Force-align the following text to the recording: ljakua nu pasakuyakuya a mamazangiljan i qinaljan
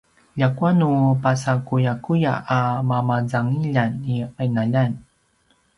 ljakua 0.37 0.69
nu 0.79 0.87
pasakuyakuya 1.23 2.33
a 2.55 2.57
mamazangiljan 2.89 3.91
i 4.13 4.15
qinaljan 4.35 4.91